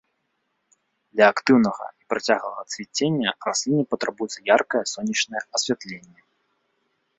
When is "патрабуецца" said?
3.93-4.39